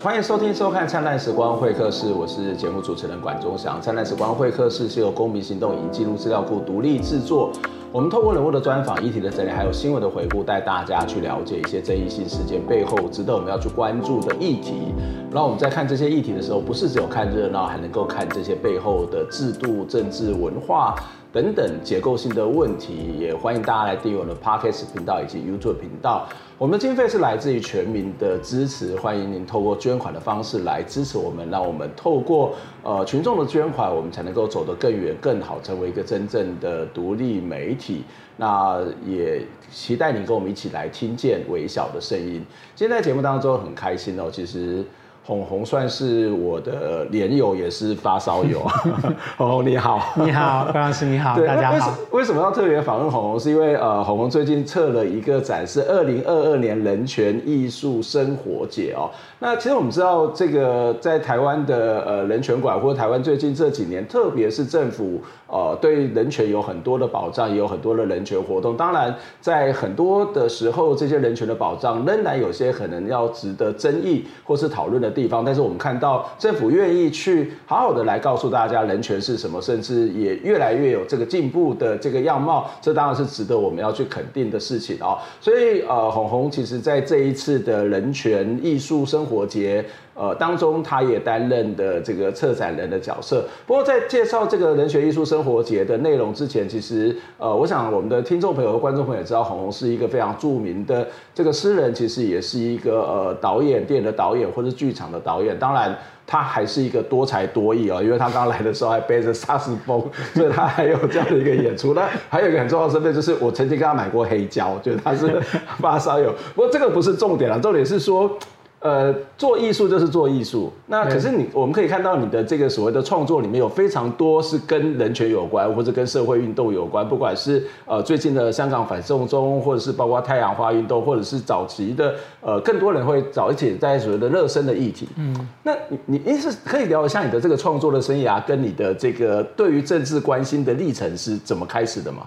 [0.00, 3.78] 欢迎收听、收看《灿烂时光会客室》，我是节目主持人管中祥。
[3.80, 7.50] 《灿烂时光会客室》是由公民行动影音记录资料库独立制作。
[7.90, 14.94] 我们透过人物的专访、议题的整理，还有新闻的回顾，带大家去了解一些争议性事件背后值得我们要去关注的议题。
[15.32, 20.94] 然后我们在看这些议题的时候，不是只有看热闹，还能够看这些背后的制度、政治、文化。
[21.30, 26.26] 等等结构性的问题，也欢迎大家来订阅我们的 Podcast 频道以及 YouTube 频道。
[26.58, 38.02] 我们的经费是来自于全民的支持，欢迎您透过捐款的方式来支持我们，让我们透过呃群众的捐款，我们才能够走得更远、更好，成为一个真正的独立媒体。
[38.36, 42.44] 那也期待你跟我们一起来听见微小的声音。
[42.74, 44.84] 今天在节目当中很开心哦，其实。
[45.28, 48.60] 鸿鸿算是我的连友，也是发烧友。
[49.36, 51.92] 红红你好，你好，关老师你好，大家好。
[52.12, 53.38] 为什么要特别访问红红？
[53.38, 59.10] 是因为呃，红红最近策了一个展，是二零二二年人权艺术生活节哦。
[59.38, 68.76] 那其实我们知道，这个在台湾的呃人权馆，或者台湾最近这几年，特别是政府呃对人权有很多的保障，也有很多的人权活动。
[68.76, 85.18] 当然，在很多的时候，这些人权的保障仍然有些可能要值得争议或是讨论的地方，但是我们看到政府愿意去好好的来告诉大家人权是什么，甚至也越来越有这个进步的这个样貌，这当然是值得我们要去肯定的事情哦。
[85.40, 89.84] 所以呃，红红其实在这一次的人权艺术生活节
[90.18, 93.44] 呃当中，他也担任的这个策展人的角色。
[93.66, 105.96] 不过在介绍这个人学艺术生活节的内容之前，其实呃，我想我们的听众朋友和观众朋友也知道，红红是一个非常著名的这个诗人，其实也是一个呃导演，电影的导演或者剧场的导演，当然
[106.26, 110.02] 他还是一个多才多艺哦，因为他刚来的时候还背着萨斯风，
[110.34, 111.94] 所以他还有这样的一个演出。
[111.94, 115.40] 那还有一个很重要的身份，就是我曾经跟他买过黑胶，就是他是
[115.80, 116.34] 发烧友。
[116.54, 118.36] 不过这个不是重点了，重点是说。
[118.80, 120.72] 呃，做艺术就是做艺术。
[120.86, 127.06] 那可是你，我们可以看到你的这个所谓的创作里面有非常多是跟人权有关，或者跟社会运动有关。
[127.08, 135.08] 不管是呃最近的香港反送中，或者是包括太阳花运动，或者是早期的呃更多人会早一点在所谓的热身的议题。
[135.16, 142.18] 嗯，那你你意思可以聊一下你的这个创作的生涯，跟你的这个对于政治关心的历程是怎么开始的吗？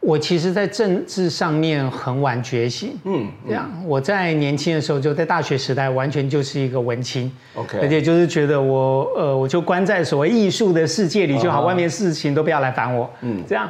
[0.00, 2.96] 我其实，在政治上面很晚觉醒。
[3.04, 7.30] 嗯，这样，我在年轻的时候，就在大学时代，完全就是一个文青。
[7.54, 13.10] OK，而且就是觉得我，呃，我就关在所谓艺术的世界里就好，外面事情都不要来烦我。
[13.22, 13.68] 嗯，这样，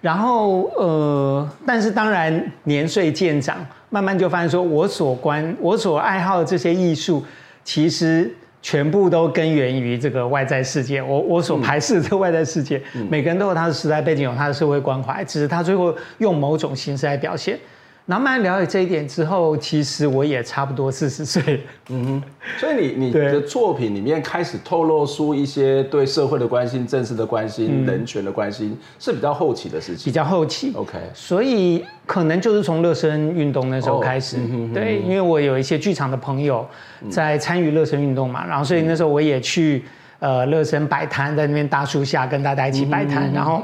[0.00, 3.56] 然后，呃，但是当然年岁渐长，
[3.90, 7.24] 慢慢就发现说，我所关、我所爱好的这些艺术，
[7.64, 8.32] 其实。
[8.62, 17.58] 全部都根源于这个外在世界，我我所排斥的这个外在世界，嗯、每个人都有他的时代背景，有他的社会关怀，只是他最后用某种形式来表现。
[18.04, 21.60] 然后慢慢了解这一点之后，其实我也差不多四十岁。
[21.88, 22.22] 嗯哼，
[22.58, 30.04] 所以你 你的作品里面开始透露出一些对社会的关心、政治的关心、嗯、人权的关心，是比较后期的事情。
[30.04, 30.72] 比较后期。
[30.74, 30.98] OK。
[31.14, 34.36] 所以可能就是从热身运动那时候开始。
[34.36, 36.66] Oh, 嗯、对，因为我有一些剧场的朋友
[37.08, 39.84] 在参与热身运动嘛，然后所以那时候我也去。
[40.22, 43.60] 呃，热身摆摊，在那边大树下跟大家一起摆摊，嗯、然后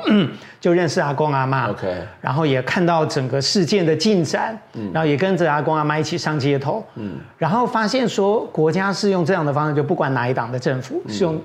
[0.61, 1.87] 就认识阿公阿妈，OK，
[2.21, 11.41] 然后也看到整个事件的进展，嗯、然后也跟着阿公阿妈一起上街头，嗯，然后发现说国家是用这样的方式，就不管哪一党的政府，嗯、是用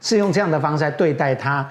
[0.00, 1.68] 是用这样的方式来对待他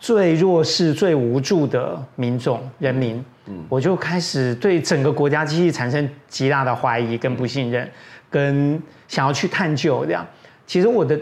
[0.00, 7.88] 最弱势、最无助的民众人民，嗯，我就开始对整个国家机器产生极大的怀疑跟不信任，
[8.28, 10.26] 跟想要去探究这样。
[10.66, 11.16] 其实我的。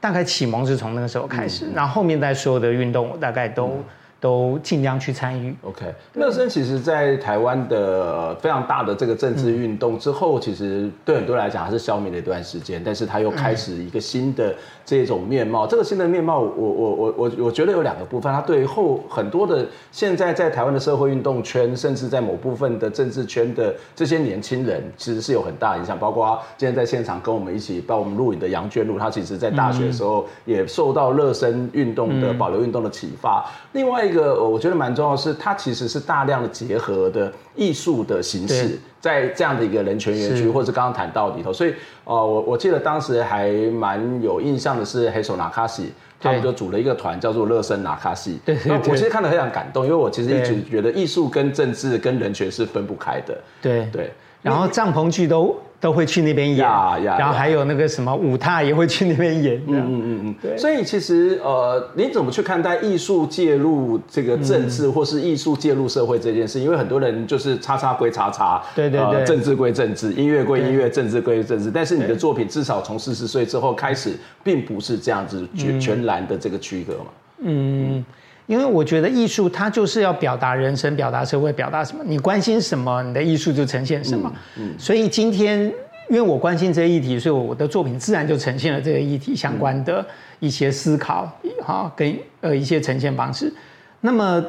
[0.00, 3.66] 大概启蒙是从那个时候开始，嗯、然后后面在所有的运动，我大概都。
[3.66, 3.84] 嗯
[4.20, 5.56] 都尽量去参与。
[5.62, 12.82] OK，乐生其实，在台湾的非常大的这个政治运动之后，嗯、其实对很多人来讲，还是消弭了一段时间。
[12.84, 15.66] 但是，他又开始一个新的这种面貌。
[15.66, 18.30] 嗯、这个新的面貌，我我我我我觉得有两个部分。
[18.30, 25.98] 它对后很多的现在在台湾的社会运动圈，甚至在某部分的政治圈的这些年轻人，其实是有很大影响。
[25.98, 33.42] 包括今天在现场跟我们一起帮我们录影的杨娟露，她其实在大学的时候也受到乐生运动的保留运动的启发。
[33.46, 34.09] 嗯、另外。
[34.10, 41.72] 一个我觉得蛮重要的是，它其实是大量的结合的艺术的形式，在这样的一个人权园区，或者刚刚谈到里头，所以
[42.04, 48.38] 呃，我我记得当时还蛮有印象的是黑手拿卡西，他们就组了一个团叫做乐生拿卡西。
[48.44, 53.38] 对，对，对，我其实看得非常感动，因为我其实一直觉得艺术跟政治跟人权是分不开的。
[53.62, 55.56] 对对，然后帐篷剧都。
[55.80, 56.68] 都会去那边演，
[57.02, 59.56] 然后还有那个什么舞踏也会去那边演。
[59.66, 60.58] 嗯嗯嗯嗯，对。
[60.58, 66.60] 所以其实呃，你怎么去看待艺术介入这个政治，或是艺术介入社会这件事？
[66.60, 71.70] 因为很多人就是叉叉归叉叉，对对对，政治归政治，音乐归音乐，政治归政治。
[71.70, 74.12] 但是你的作品至少从四十岁之后开始，
[74.44, 77.06] 并不是这样子全全然的这个区隔嘛。
[77.38, 78.04] 嗯。
[78.50, 82.02] 因为我觉得艺术它就是要表达人生、表达社会、表达什么。
[82.04, 84.32] 你关心什么，你的艺术就呈现什么。
[84.56, 85.72] 嗯，所以今天
[86.08, 90.04] 因为我关心这些议题，所以我的作品自然就呈现了这个议题相关的
[90.40, 91.30] 一些思考，
[91.62, 93.54] 哈，跟呃一些呈现方式。
[94.00, 94.44] 那么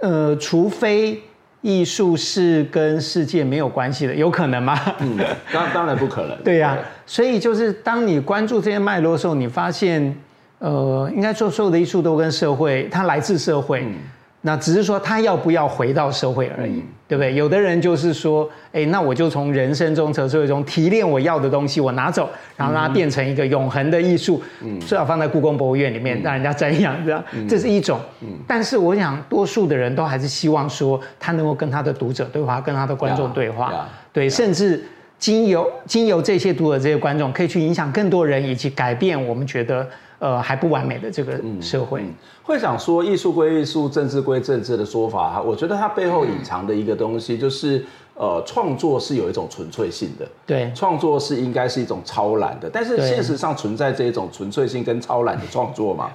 [0.00, 1.20] 呃，除非
[1.60, 4.80] 艺术是跟世界没有关系的，有可能吗？
[5.00, 5.18] 嗯，
[5.52, 6.42] 当当然不可能。
[6.42, 10.16] 对呀，所以就是当你关注这些脉络的时候，你发现。
[10.62, 13.94] 呃，应该说所有的艺术都跟社会，它来自社会，嗯、
[14.42, 17.34] 那只是说他要不要回到社会而已，嗯、对不对？
[17.34, 27.98] 有的人就是说，哎，那我就从人生中、从社会中提炼我要的东西，我拿走，然后让它变成一个永恒的艺术，嗯、最好放在故宫博物院里面，嗯、让人家瞻仰，这样，嗯、这是一种。
[28.20, 34.84] 嗯、但是我想，多数的人都还是希望说，他能够跟他的读者对话，跟他的观众对话，对，甚至
[35.22, 39.86] 经由经由这些读者、这些观众，可以去影响更多人，以及改变我们觉得。
[40.18, 42.14] 呃，还不完美的这个社会，嗯嗯、
[42.44, 47.84] 会想说艺术归艺术，政治归政治的说法，我觉得它背后隐藏的一个东西就是，
[48.14, 56.12] 呃，创作是有一种纯粹性的，对，创作是应该是一种超然的，但是现实上存在这一种纯粹性跟超然的创作吗？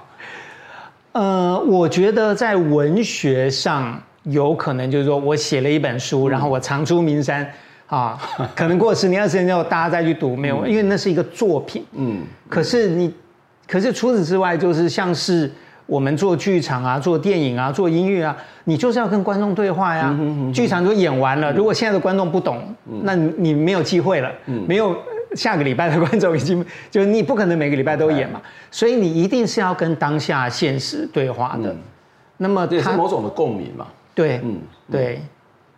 [1.12, 7.46] 呃，我觉得在文学上有可能就是说我写了一本书，嗯、然后我长出名山
[7.88, 8.16] 啊，
[8.54, 13.12] 可能过十年二十年之后大家再去读，没有，嗯、因为那是一个作品，嗯，可是你。
[13.70, 15.52] 可是除此之外，就是像是
[15.84, 20.18] 我们做剧场啊、做电影啊、做音乐啊，你就是要跟观众对话呀。
[20.54, 24.32] 剧场都演完了，如果现在的观众不懂，那你没有机会了。
[24.66, 24.96] 没有
[25.34, 28.40] 下个礼拜的观众已经， 就是你不可能每个礼拜都演嘛。
[28.70, 31.76] 所以你一定是要跟当下现实对话的。
[32.38, 33.86] 那么也是某种的共鸣嘛。
[34.14, 34.58] 对，嗯，
[34.90, 35.20] 对。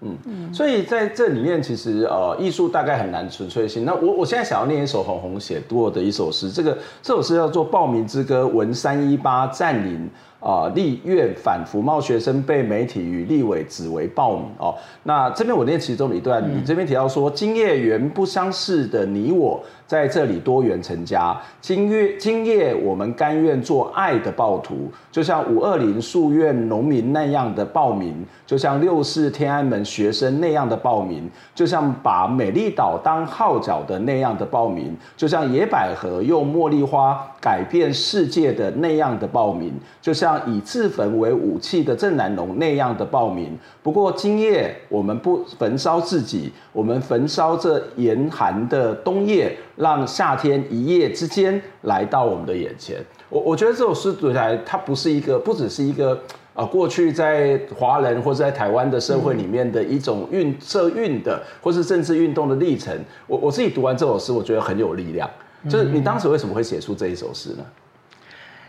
[0.02, 3.84] 嗯，所以在这里面，其实呃，艺术大概很难纯粹性。
[3.84, 10.08] 那我我现在想要念一首红红写过的一首诗，这个这首诗叫做《报名之歌》，文三一八占领。
[10.40, 10.72] 啊！
[10.74, 14.74] 立院反服贸学生被媒体与立委指为暴民哦。
[15.02, 21.36] 那这边我念其中的一段，你这边提到说：今夜原不相识的你我，在这里多元成家。
[21.60, 40.40] 今夜今夜我们甘愿做爱的暴徒，就像五二零诉愿农民那样的暴民，就像六四天安门学生那样的暴民，就像把美丽岛当号角的那样的暴民，就像野百合用茉莉花改变世界的那样的暴民，就像。
[40.46, 43.58] 以自焚为武器的郑南榕那样的暴民。
[43.82, 52.98] 不过今夜我们不焚烧自己，我们焚烧这严寒的冬夜，让夏天一夜之间来到我们的眼前。
[53.28, 56.20] 我我觉得这首诗读起来，它不是一个，不只是一个
[56.54, 62.96] 啊，过去在华人或者在台湾的社会里面的一种运社运的，或是政治运动的历程。
[63.26, 65.28] 我我自己读完这首诗，我觉得很有力量。
[65.68, 67.64] 就是你当时为什么会写出这一首诗呢？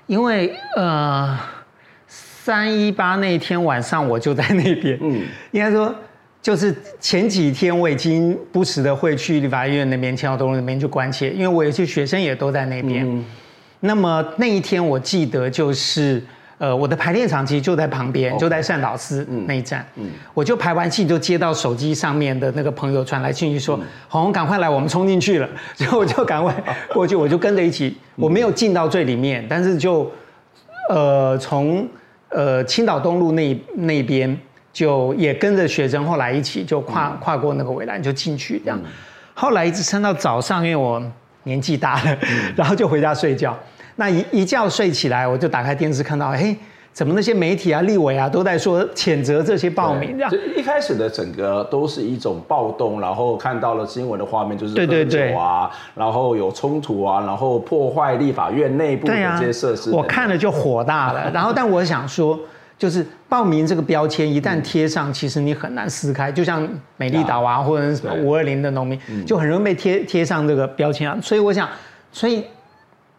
[0.08, 1.38] 因为呃，
[2.08, 5.94] 三一八那天晚上我就在那边，嗯，应该说
[6.42, 13.06] 就是前几天我已经不时的会去立法院那边、青岛东路那边去关切，因为我有些学生也都在那边。
[13.08, 13.24] 嗯、
[13.82, 16.22] 那么那一天我记得就是。
[16.62, 19.84] 呃，我的排练场其实就在旁边就在善导寺那一站。
[19.96, 23.76] 嗯，嗯我就排完戏就接到手机上面的那个朋友传来信息说
[24.08, 26.54] ：“鸿鸿、嗯，赶快来，我们冲进去了。”所以我就赶快
[26.94, 27.98] 过去，我就跟着一起。
[28.16, 30.12] 我没有进到最里面，但是就
[30.90, 31.88] 呃从
[32.30, 34.40] 呃青岛东路那那边
[34.74, 38.80] 就也跟着学生后来一起就跨跨过那个围栏就进去这样。
[38.84, 38.90] 嗯、
[39.34, 41.02] 后来一直撑到早上，因为我
[41.44, 43.58] 年纪大了，嗯、然后就回家睡觉。
[43.98, 46.56] 那一一觉睡起来，我就打开电视看到，哎，
[46.94, 50.18] 怎么那些媒体啊、立委啊都在说谴责这些暴民？
[50.18, 55.34] 这样，一开始的整个都是一种暴动，然后看到了新闻的画面，就是喝酒啊，对对对，
[55.96, 59.92] 然后有冲突啊，然后破坏立法院内部的这些设施。
[59.92, 61.30] 我看了就火大了。
[61.32, 62.40] 然后，但我想说，
[62.82, 66.32] 就是报名这个标签一旦贴上，其实你很难撕开。
[66.32, 71.16] 就像美丽岛啊，或者什么五二零的农民，就很容易被贴贴上这个标签啊。
[71.22, 71.70] 所以我想，
[72.12, 72.44] 所以。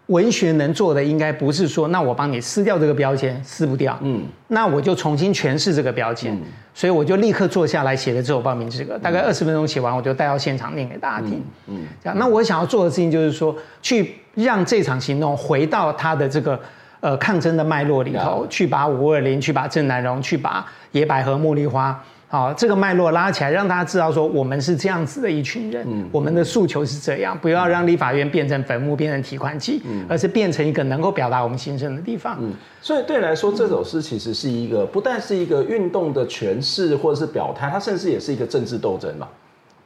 [0.06, 6.42] 文学能做的应该不是说，那我帮你撕掉这个标签，撕不掉，嗯，那我就重新诠释这个标签，嗯、
[6.74, 11.86] 所以我就立刻坐下来写了这首报名之歌，大概二十分钟写完，我就带到现场念给大家听，嗯，嗯。
[12.02, 12.18] 这样。
[12.18, 16.60] 那我想要做的事情就是说，去让这场行动回到它的这个
[17.02, 22.02] 呃抗争的脉络里头，嗯、去把五二零，去把郑南榕，去把野百合、茉莉花。
[22.28, 32.38] 好，这个脉络拉起来，让大家知道说我们是这样子的一群人，嗯、我们的诉求是这样，不要让立法院变成坟墓，变成提款机，嗯、而是变成一个能够表达我们心声的地方。
[32.40, 39.28] 嗯，所以对你来说，这首诗其实是一个不但是一个运动的诠释或者是表态，它甚至也是一个政治斗争嘛。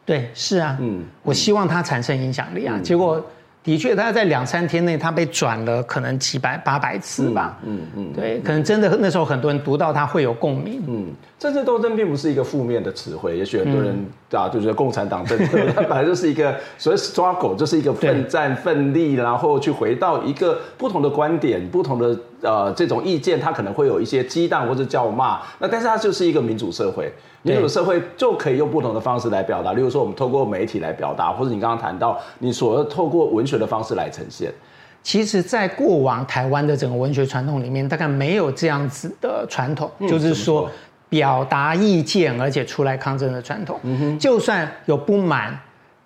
[0.04, 3.20] 对，是啊，嗯，我希望它产生影响力啊，嗯、结果。
[3.66, 7.58] 的确，他在两三天内，他被转了可能几百八百次吧。
[7.64, 10.80] 嗯嗯，嗯对，可能真的那时候很多人读到他会有共鸣。
[10.86, 25.40] 嗯，政治斗争并不是一个负面的词汇，也许很多人、嗯、啊就觉得共产党政策它本来就是一个所谓 struggle，就是一个奋战奋力，然后去回到一个不同的观点、不同的呃这种意见，它可能会有一些激荡或者叫骂。
[25.58, 27.12] 那但是它就是一个民主社会。
[27.42, 34.52] 民主社会就可以用不同的方式来表达，例如说我们透过媒体来表达，或者你刚刚谈到你所透过文学的方式来呈现。
[35.00, 40.68] 其实，在过往台湾的整个文学传统里面，大概没有这样子的传统，嗯、就是说
[41.08, 43.78] 表达意见而且出来抗争的传统。
[43.84, 45.56] 嗯哼，就算有不满，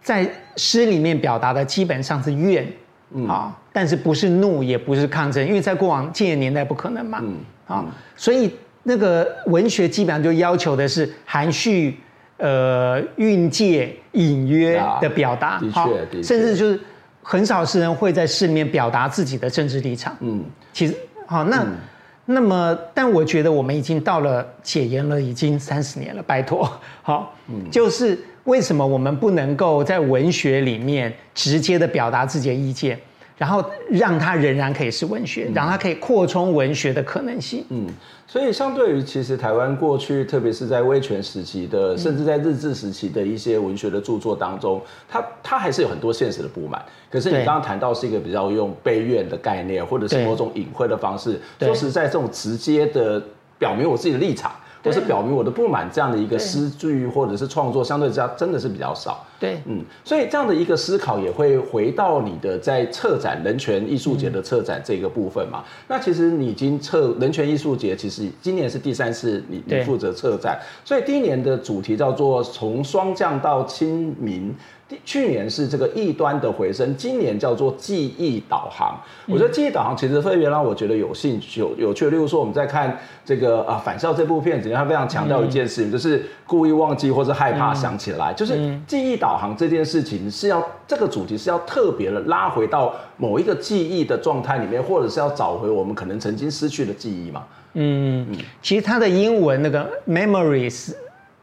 [0.03, 2.69] 在诗里面表达的基本上是怨，啊、
[3.12, 7.19] 嗯哦，但是不是怒，也不是抗争，因为在过往戒严年代不可能嘛。
[7.23, 7.37] 嗯，
[7.67, 7.85] 啊、哦，
[8.17, 8.50] 所以。
[8.83, 11.95] 那个文学基本上就要求的是含蓄、
[12.38, 16.81] 呃蕴藉、隐约的表达，的确，的确，甚至就是
[17.23, 20.17] 很少诗人会在诗里面表达自己的政治立场。
[20.21, 20.95] 嗯，其实
[21.26, 21.76] 好，那、嗯、
[22.25, 26.67] 那么，但我觉得我们已经到了解严了，已经三十年了，拜托，
[27.02, 32.99] 好，嗯、就是为什么我们不能够在文学里面直接的表达自己的意见？
[33.37, 37.64] 然后让它仍然可以是文学，让它可以扩充文学的可能性。
[37.70, 37.87] 嗯，
[38.26, 44.78] 所以相对于其实台湾过去，特别是在威权时期的，甚至在日治时期的一些文学的著作当中，
[45.09, 46.85] 它它还是有很多现实的不满。
[47.11, 53.23] 可是你刚刚谈到是一个比较用悲怨的概念，或者是某种隐晦的方式，说实在，这种直接的
[53.59, 54.52] 表明我自己的立场。
[54.83, 59.25] 或是表明我的不满，这样的一个诗句或者是创作，相对之下真的是比较少。
[59.39, 65.65] 对，嗯，所以这样的一个思考也会回到你的在策展人权艺术节的策展这个部分嘛。
[65.67, 74.55] 嗯、那其实你已经策人权艺术节，其实今年是第三次你你负责策展，所以第一年的主题叫做从霜降到清明。
[75.04, 79.00] 去年是这个异端的回声，今年叫做记忆导航。
[79.26, 82.09] 我觉得记忆导航其实特别让我觉得有兴趣、有有趣。
[82.11, 88.32] 例如说，我们在看这个啊《返校》这部片子，它非常强调一件事情，就是故意忘记或是害怕想起来。
[88.32, 97.44] 就是记忆导航这件事情是要这个主题是要特别的拉回到某一个记忆的状态里面，或者是要找回我们可能曾经失去的记忆嘛？
[97.75, 100.92] 嗯嗯，其实它的英文那个 memories。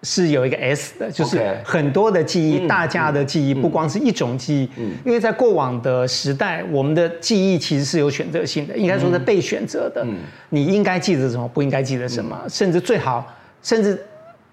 [0.10, 4.70] 是有一个 S 的，就是很多的记忆.大家的记忆，不光是一种记忆。
[4.78, 10.02] 嗯，因为在过往的时代，我们的记忆其实是有选择性的，应该说是被选择的。
[10.06, 10.16] 嗯，
[10.50, 13.28] 你应该记得什么，不应该记得什么，嗯、甚至最好，
[13.62, 14.02] 甚至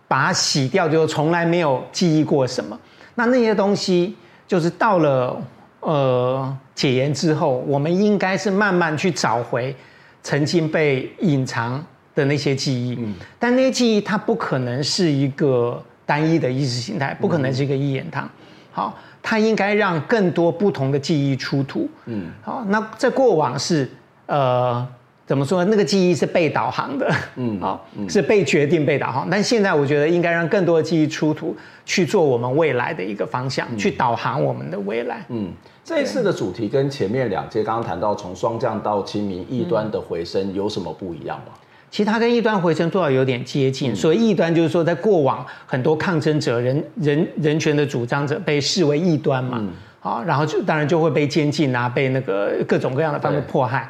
[0.09, 2.77] 把它洗掉，就从来没有记忆过什么。
[3.15, 4.17] 那那些东西，
[4.49, 5.41] 就是到了
[5.81, 9.73] 呃解严之后，我们应该是慢慢去找回
[10.21, 11.85] 曾经被隐藏
[12.15, 18.29] 的那些记忆，嗯，但那些记忆它不可能是一个单一的意识形态，不可能是一个一言堂，
[18.71, 23.91] 好，它应该让更多不同的记忆出土，嗯，好，那在过往是
[24.27, 24.87] 呃
[25.27, 25.65] 怎么说？
[25.65, 31.57] 那个记忆是被导航的，嗯， 好，是被决定被导航，但现在我觉得应该让更多的记忆出土，
[31.87, 35.51] 去做我们未来的一个方向，去导航我们的未来，嗯，
[35.83, 41.53] 这一次的主题跟前面两届刚刚谈到从霜降到清明异端的回声有什么不一样吗？
[41.95, 49.63] 其实它跟异端回声多少有点接近，所以异端就是说，在过往很多抗争者、人人人权的主张者被视为异端嘛，
[50.01, 53.89] 啊，然后就当然就会被监禁啊，被那个各种各样的方式迫害。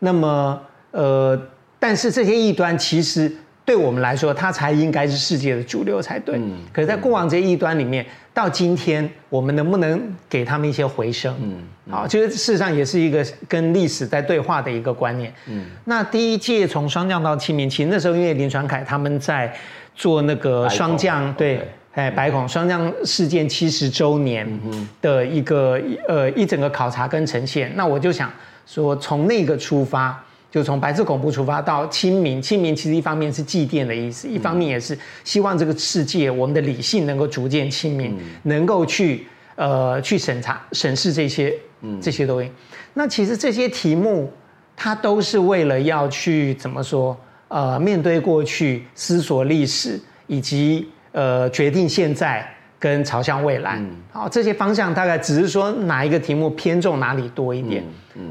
[0.00, 0.60] 那么，
[0.90, 1.40] 呃，
[1.78, 3.34] 但是这些异端其实。
[3.66, 6.36] 对我们来说，它才应该是世界的主流才对。
[6.36, 11.34] 嗯，可是，在过往这些异端里面，到今天，我们能不能给他们一些回声？
[11.42, 11.58] 嗯，
[11.90, 15.34] 好，就是事实上也是一个跟历史在对话的一个观念。
[15.46, 19.52] 嗯，那第一届从霜降到清明，其实那时候因为林传凯他们在
[19.96, 21.60] 做那个霜降，对，
[21.94, 24.48] 哎，白孔霜降事件七十周年
[25.02, 28.32] 的一个呃一整个考察跟呈现，那我就想
[28.64, 30.22] 说，从那个出发。
[30.50, 39.26] 就从白色恐怖出发到清明，清明其实一方面是祭奠的意思，一方面也是希望这个世界我们的理性能够逐渐清明，能够去
[39.56, 41.54] 呃去审查审视这些
[42.00, 42.50] 这些东西。
[42.94, 44.32] 那其实这些题目，
[44.74, 47.16] 它都是为了要去怎么说？
[47.48, 52.44] 呃，面对过去，思索历史，以及呃决定现在
[52.78, 53.80] 跟朝向未来。
[54.12, 57.84] 好，这些方向大概只是说哪一个题目偏重哪里多一点。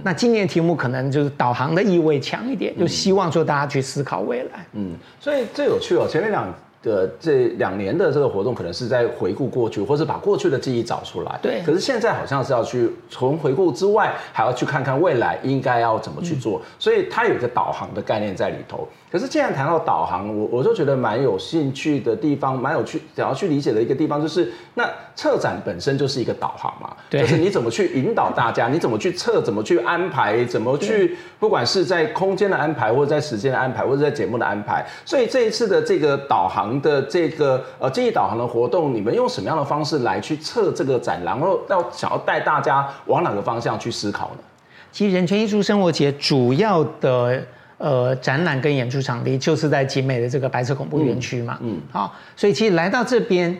[0.03, 4.65] 那今年题目可能就是导航的意味强一点，就希望说大家去思考未来。
[4.73, 6.53] 嗯，所以最有趣哦，前面两。
[6.85, 11.39] 的这两年的这个活动，可能是在回顾过去，或是把过去的记忆找出来。
[11.41, 11.59] 对。
[11.65, 16.59] 可是现在好像是要去从回顾之外，还要去看看未来应该要怎么去做。
[16.59, 18.87] 嗯、所以它有一个导航的概念在里头。
[19.15, 26.89] 可是既然谈到导航，我我就觉得蛮有兴趣的地方，蛮有趣想要去理解的一个地方，就是那策展本身就是一个导航嘛。
[27.09, 27.21] 对。
[27.21, 34.85] 就是你怎么去引导大家，你怎么去测，怎么去安排，怎么去，不管是在空间的安排，或者在时间的安排，或者在节目的安排。
[35.05, 36.65] 所以这一次的这个导航。
[36.81, 44.43] 的这个呃记忆导航的活动，你们用什么样的方式来去测这个展览，然后要想要带大家往哪个方向去思考呢？
[44.91, 47.41] 其实人权艺术生活节主要的
[47.85, 53.55] 呃展览跟演出场地就是在景美的这个白色恐怖园区嘛，嗯，好，所以其实来到这边，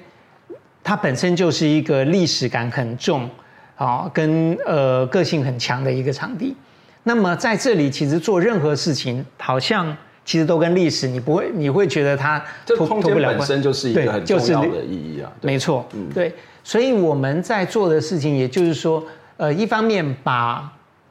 [0.84, 3.30] 它本身就是一个历史感很重，
[3.76, 6.56] 啊，跟呃个性很强的一个场地。
[7.04, 9.96] 那么在这里，其实做任何事情，好像。
[10.28, 15.32] 其实都跟历史，你不会，你会觉得它这空间本身就是一个很重要的意义啊。
[15.40, 19.04] 没错，嗯，对，所以我们在做的事情，也就是说，
[19.38, 20.68] 呃，一方面把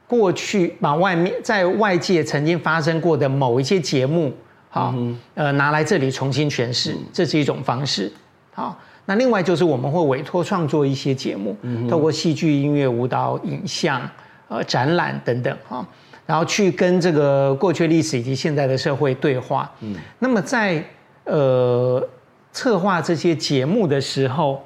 [0.07, 4.33] 过去把外面在外界曾经发生过的某一些节目，
[4.69, 4.93] 好，
[5.33, 8.11] 呃，拿来这里重新诠释，这是一种方式。
[8.53, 11.57] 好，那另外就是我们会委托创作一些节目，
[11.89, 14.01] 透过戏剧、音乐、舞蹈、影像、
[14.47, 15.85] 呃，展览等等，哈。
[16.27, 19.71] 然后去跟这个过去历史以及现在的社会对话。
[19.81, 20.83] 嗯，那么在
[21.25, 22.03] 呃
[22.51, 24.63] 策划这些节目的时候，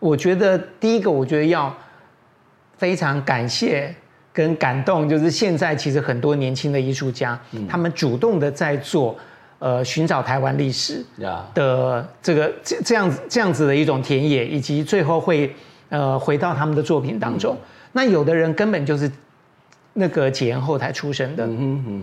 [0.00, 1.72] 我觉得第一个，我觉得要
[2.76, 3.94] 非常感谢
[4.36, 9.16] 跟感动，就是现在其实很多年轻的艺术家，嗯、他们主动的在做
[9.58, 11.02] 呃寻找台湾历史
[11.54, 15.56] 的这个这这样子这样子的一种田野，以及最后会
[15.88, 17.54] 呃回到他们的作品当中。
[17.54, 19.10] 嗯、那有的人根本就是。
[19.98, 21.48] 那个解严后才出生的，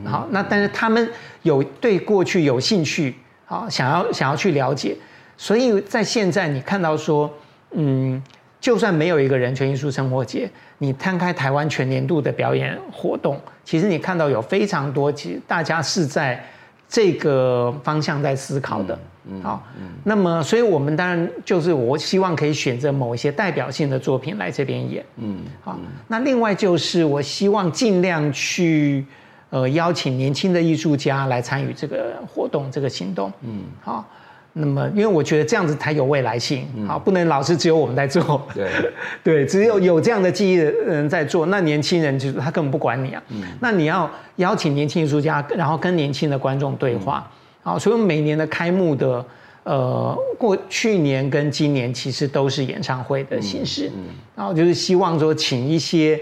[0.04, 1.08] 好，那但是他们
[1.44, 3.14] 有对过去有兴趣，
[3.46, 4.98] 好，想要想要去了解，
[5.38, 7.32] 所以在现在你看到说，
[7.74, 8.20] 嗯，
[8.64, 16.42] 就算没有一个人权艺术生活节，你摊开台湾全年度的表演活动，其实你看到有非常多，其实大家是在
[16.88, 18.98] 这个方向在思考的。
[19.26, 29.06] 嗯，好，嗯，那么，所以我们当然就是我希望可以选择某一些代表性的作品来这边演，嗯，好，那另外就是我希望尽量去，
[29.50, 34.08] 呃，邀请年轻的艺术家来参与这个活动，这个行动，嗯，好。
[34.56, 38.70] 那么，因为我觉得这样子才有未来性，好，不能老是只有我们在做，对，
[39.24, 47.28] 对，只有有这样的记忆的人在做，那年轻人就是他根本不管你啊，嗯，那你要邀请年轻艺术家，然后跟年轻的观众对话，
[47.64, 49.26] 好，所以每年的开幕的，
[49.64, 54.04] 呃，过去年跟今年其实都是演唱会的形式，嗯，
[54.36, 56.20] 然后就是希望说请一些，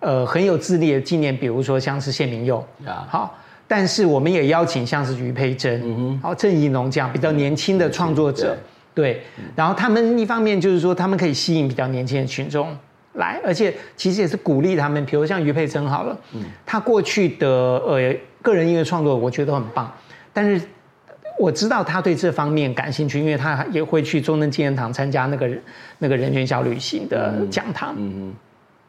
[0.00, 2.64] 呃，很有资历的，今年比如说像是谢铭祐，
[3.08, 3.38] 好。
[3.66, 8.56] 但是我们也邀请像是余佩珍，嗯哼，郑怡农这样比较年轻的创作者，
[8.94, 9.22] 对，
[9.56, 12.76] 然后他们一方面就是说他们可以吸引比较年轻的群众
[13.14, 19.90] 来，而且其实也是鼓励他们，比如像余佩珍好了，嗯，他过去的呃个人音乐创作我觉得都很棒，
[20.32, 20.60] 但是
[21.38, 25.48] 我知道他对这方面感兴趣，因为他也会去中正纪念堂参加那个
[25.98, 28.34] 那个人权小旅行的讲堂，嗯嗯，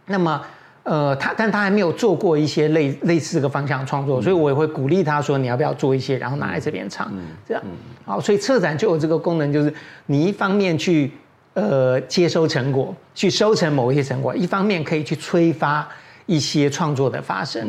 [0.08, 0.42] 那么。
[0.86, 7.12] 呃，他，但他还没有做过一些类类似这个方向创作，所以我也会鼓励他说，你要不要做一些，然后拿来这边唱，
[7.48, 7.64] 这样，
[8.06, 9.74] 好，所以策展就有这个功能，就是
[10.06, 11.12] 你一方面去
[11.56, 15.88] 呃接收成果，去收成某一些成果，一方面可以去催发
[16.28, 17.68] 一些创作的发生，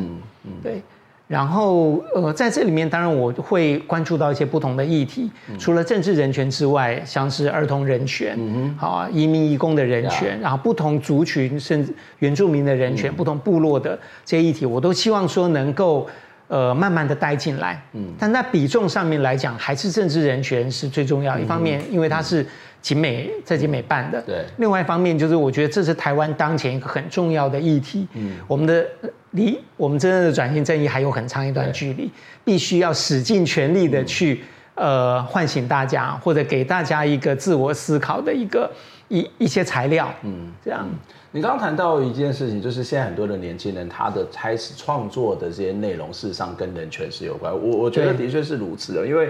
[0.62, 0.82] 对。
[1.28, 16.08] 然后，呃，在这里面，当然我会关注到一些不同的议题，嗯、除了政治人权之外，像是儿童人权，嗯哼，好啊，移民移工的人权，嗯、然后不同族群甚至原住民的人权，嗯、不同部落的这些议题，我都希望说能够，
[16.46, 21.40] 呃，慢慢的带进来，嗯，但在比重上面来讲，还是政治人权是最重要的。
[21.40, 22.46] 嗯、一方面，因为它是
[22.86, 28.86] 景美在景美办的，对；另外一方面，就是我觉得这是台湾当前一个很重要的议题，嗯，我们的。
[29.32, 32.10] 离我们真正的转型正义还有很长一段距离，
[32.42, 34.40] 必须要使尽全力的去
[34.74, 38.70] 呃唤醒大家，或者给大家一个自我思考的一个
[39.08, 40.08] 一一些材料。
[40.22, 40.88] 嗯，这样。
[41.32, 47.52] 你刚刚谈到一件事情，就是现在很多的年轻人他的开始创作的这些内容，事实上跟人权是有关。
[47.52, 49.28] 我我觉得的确是如此的，因为。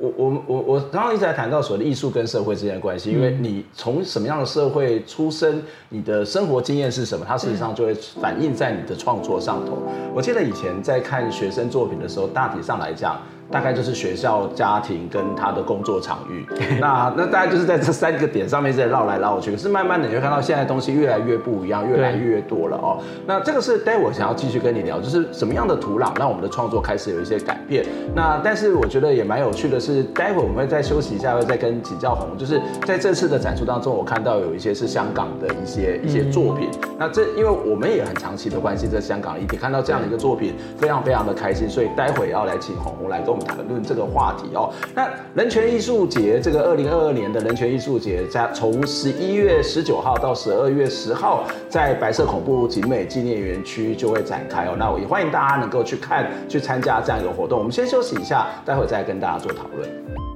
[0.00, 9.78] 我我我我刚刚一直在谈到所谓的艺术跟社会之间的关系，因为你从什么样的社会出生，你的生活经验是什么，它事实上就会反映在你的创作上头。
[10.14, 13.20] 我记得以前在看学生作品的时候，大体上来讲。
[13.50, 16.46] 大概就是学校、家庭跟他的工作场域，
[16.80, 19.50] 那那大概就是在这三个点上面在绕来绕去。
[19.50, 22.98] 可是慢慢的你会看到现在东西越来越不一样，越来越多了哦。
[23.26, 27.84] 那这个是待会我想要继续跟你聊，就是什么样的土壤让我们的创作开始有一些改变。
[28.14, 36.68] 那但是我觉得也蛮有趣的是，待会我们会再休息一下，会再跟请教红，就是在这次的展出当中，我看到有一些是香港的一些一些作品。
[36.98, 54.76] 那这因为我们也很长期的关系在香港，一点看到这样的一个作品，非常非常的开心，所以待会要来请红红来跟谈论这个话题哦，那人权艺术节这个二零二二年的人权艺术节，在从十一月十九号到十二月十号，在白色恐怖景美纪念园区就会展开哦。
[54.78, 57.58] 那我也欢迎大家能够去看、去参加这样一个活动。
[57.58, 60.27] 我们先休息一下，待会再跟大家做讨论。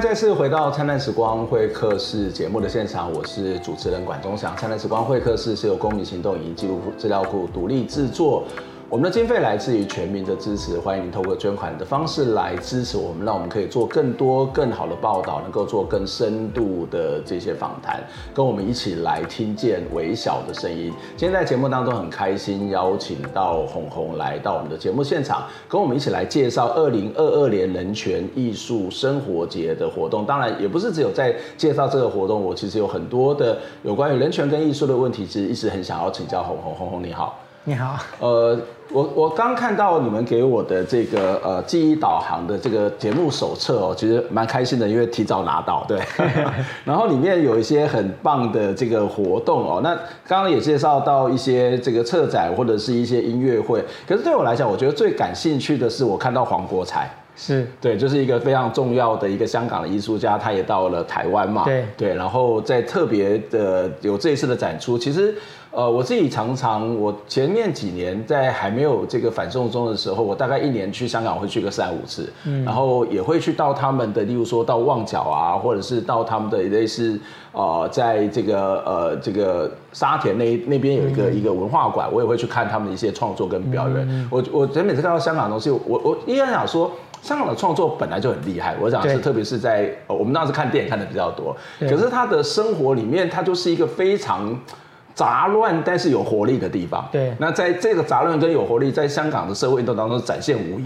[0.00, 4.54] 再次回到《灿烂时光会客室》节目的现场，我是主持人管中祥。
[4.58, 8.44] 《灿烂时光会客室》是由公民行动影音记录资料库独立制作。
[8.88, 18.00] 我们的经费来自于全民的支持，欢迎您透过捐款的方式来支持我们，让我们可以做更多、更好的报道，能够做更深度的这些访谈，
[18.32, 20.92] 跟我们一起来听见微小的声音。
[21.16, 30.24] 今天在节目当中很开心邀请到红红来到我们的节目现场，跟我们一起来介绍二零二二年人权艺术生活节的活动。
[30.24, 36.72] 当然，也不是只有在介绍这个活动，我其实有很多的有关于人权跟艺术的问题，其实一直很想要请教红红。
[36.72, 37.36] 红红你好。
[37.68, 38.56] 你好，呃，
[38.92, 46.00] 我我刚看到你们给我的这个呃记忆导航的这个节目手册哦，其实蛮开心的，因为提早拿到，对。
[46.86, 49.92] 然后里面有一些很棒的这个活动哦，那
[50.28, 65.34] 刚刚也介绍到一些这个策展或者是一些音乐会，可是对我来讲，我觉得最感兴趣的是我看到黄国才，是对，就是一个非常重要的一个香港的艺术家，他也到了台湾嘛，对对，然后在特别的有这一次的展出，其实。
[65.76, 77.20] 呃，我自己常常，我前面几年在还没有这个反送中的时候，我大概一年去香港会去个三五次，嗯，然后也会去到他们的，例如说到旺角啊，或者是到他们的类似，
[77.52, 83.96] 呃，在这个呃这个沙田那那边有一个、嗯、一个文化馆，我也会去看他们的一些创作跟表演。
[84.08, 94.58] 嗯、我我每次看到香港的东西，我我依然想说，香港的创作本来就很厉害，我想是特别是在我们当时看电影看的比较多，可是他的生活里面，他就是一个非常。
[95.16, 97.04] 杂乱但是有活力的地方。
[97.10, 100.84] 对，那在这个杂乱跟有活力，在香港的社会运动当中展现无疑。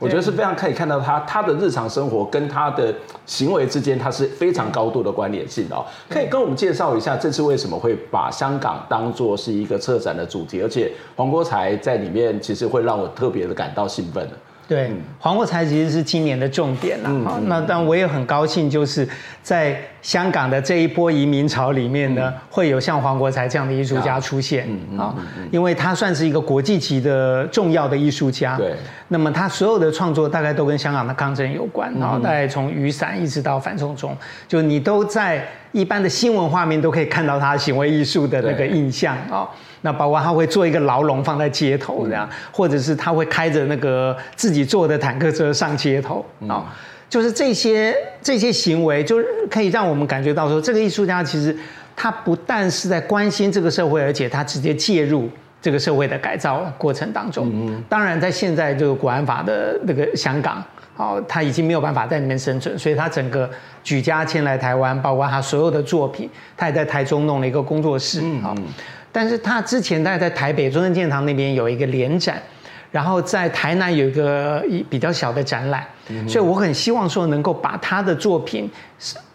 [0.00, 2.94] 我觉得是非常可以看到他他的日常生活跟他的
[3.26, 5.84] 行为之间，他是非常高度的关联性的哦。
[6.08, 14.36] 可以跟我们介绍一下这次为什么会把香港当做是一个策展的主题，而且黄国才在里面其实会让我特别的感到兴奋的。
[14.68, 17.08] 对，黄国才其实是今年的重点了。
[17.24, 19.08] 好，那但我也很高兴，就是
[19.42, 24.68] 在香港的这一波移民潮里面呢，会有像黄国才这样的艺术家出现。
[24.96, 25.14] 啊，
[25.50, 28.56] 因为他算是一个国际级的重要的艺术家。
[28.56, 28.74] 对，
[29.08, 39.48] 那么他所有的创作大概都跟香港的抗争有关，然后大概从雨伞一直到反送中，就你都在一般的新闻画面都可以看到他行为艺术的那个印象啊。
[39.82, 46.66] 那包括他会做一个牢笼放在街头这样，或者是他会开着那个自己坐的坦克车上街头啊，
[47.08, 49.16] 就是这些这些行为，就
[49.50, 51.56] 可以让我们感觉到说，这个艺术家其实
[51.96, 55.28] 他不但是在关心这个社会，而且他直接介入
[55.62, 57.50] 这个社会的改造过程当中。
[57.52, 60.62] 嗯当然，在现在这个国安法的那个香港，
[60.96, 63.48] 哦，他已经没有办法在里面生存，所以他整个
[63.82, 68.54] 举家迁来台湾，包括他所有的作品，他也在台中弄了一个工作室啊。
[69.10, 72.40] 但是他之前大概在台北中正纪念堂那边有一个联展，
[72.90, 75.86] 然后在台南有一个一比较小的展览，
[76.26, 78.70] 所以我很希望说能够把他的作品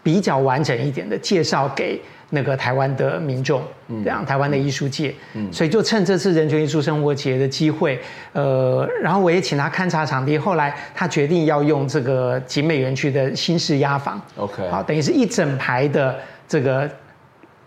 [0.02, 3.62] 比较完整一点的介绍给那个台湾的民众，
[4.02, 5.14] 这样台湾的艺术界，
[5.52, 8.00] 所以就趁这次人权艺术生活节的机会，
[8.32, 16.90] 呃，然后我也请他勘察场地，后来他决定要用这个景美园区的新式压房，OK，好，等于是一整排的这个。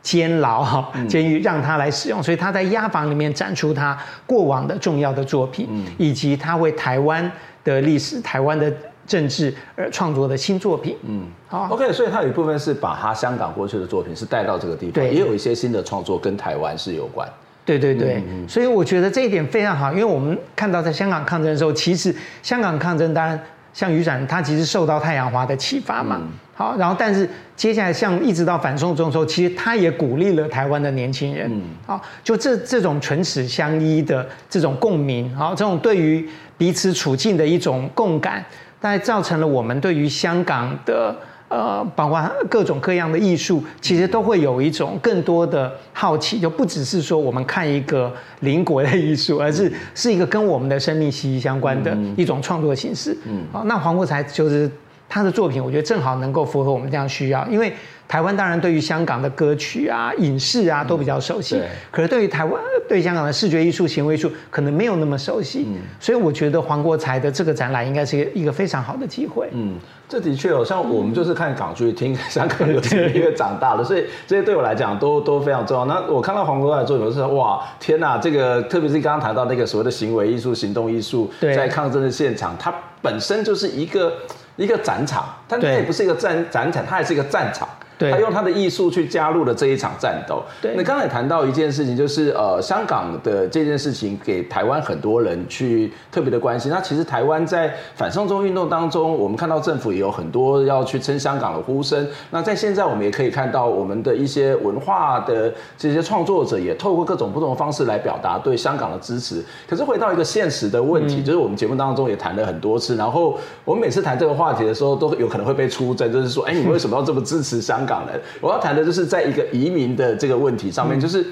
[0.08, 5.67] 监牢哈，监狱让他来使用，所以他在押房里面展出他过往的重要的作品，
[5.98, 7.30] 以及他为台湾
[7.65, 8.72] 的历史、台湾的
[9.06, 10.96] 政治而创作的新作品。
[11.06, 17.28] 嗯，好，OK，所以他有一部分是把他香港过去的作品是带到这个地方，也有一些新的创作跟台湾是有关。
[17.65, 23.38] 对对对，嗯、所以我觉得这一点非常好，因为我们看到在香港抗争的时候，其实香港抗争当然
[23.74, 26.17] 像雨伞，他其实受到太阳花的启发嘛。
[26.22, 31.48] 嗯、好，然后但是接下来像一直到反送中的时候，其实他也鼓励了台湾的年轻人。
[31.54, 38.43] 嗯，好，就这这种唇齿相依的这种共鸣，好，这种对于彼此处境的一种共感，
[38.82, 41.15] 大概造成了我们对于香港的。
[41.50, 53.17] 呃，包括各种各样的艺术，其实都会有一种更多的好奇，就不只是说我们看一个邻国的艺术，而是是一个跟我们的生命息息相关的一种创作形式。
[53.24, 54.70] 嗯，好，那黄国才就是
[55.10, 57.74] 他的作品，我觉得正好能够符合我们这样需要，因为。
[58.10, 62.54] 台湾当然对于香港的歌曲啊、影视啊都比较熟悉，嗯、可是对于台湾
[62.88, 69.50] 对香港的视觉艺术、行为艺术可能没有那么熟悉，嗯、所以我觉得黄国才的这个展览应该是一个非常好的机会。
[69.52, 69.76] 嗯，
[70.08, 75.84] 这的确哦，像我们就是看港剧、听香港歌曲一个长大的，所以 这些对我来讲都都非常重要。
[75.84, 84.13] 那我看到黄国才的作品，我是说哇，天哪，这个特别是刚刚谈到那个所谓的行为艺术、行动艺术，在抗争的现场，它本身就是一个
[84.58, 87.67] 一个展场，但它也不是一个战展场，它也是一个战场。
[87.98, 90.44] 对他用他的艺术去加入了这一场战斗。
[90.62, 96.72] 对，那刚才谈到一件事情，就是呃，香港的这件事情给台湾很多人去特别的关心。
[96.72, 102.08] 那其实台湾在反送中运动当中，我们看到政府也有很多要去撑香港的呼声。
[102.30, 109.44] 那在现在，我们也可以看到我们的一些文化的这些创作者，也透过各种不同的方式来表达对香港的支持。
[109.68, 117.87] 可是回到一个现实的问题，嗯、就是我们节目当中也谈了很多次，然后我们每次谈这个话题的时候，都有可能会被出征，就是说，哎，你为什么要这么支持香港？
[117.88, 121.26] 港人，我要谈的就是在一个移民的这个问题上面，就是。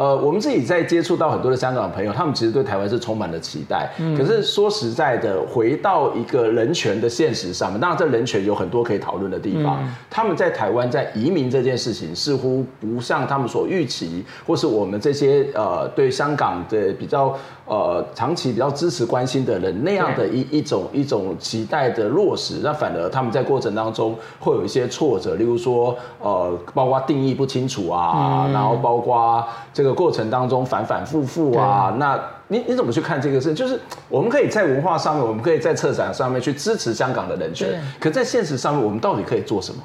[0.00, 3.92] 呃，我们自己在接触到很多的香港的朋友，他们其实对台湾是充满了期待。
[3.98, 4.16] 嗯。
[4.16, 9.76] 可是说实在的，回到一个人权的现实上面，当然这人权有很多可以讨论的地方。
[9.82, 9.94] 嗯。
[10.08, 17.36] 他们在台湾在移民这件事情，似乎不像他们所预期，或是我们这些呃对香港的比较
[17.66, 22.60] 呃长期比较支持关心的人那样的一一种一种期待的落实。
[22.62, 28.52] 那反而他们在过程当中会有一些挫折，例如说呃，包括定义不清楚啊，嗯。
[28.54, 29.44] 然后包括。
[29.72, 33.54] 这个过程当中反反复复啊，那你你怎么去看这个事？
[33.54, 39.80] 就是我们可以在文化上面，我们可以在策展上面去支持香港的人权，可在现实上面，我们到底可以做什么？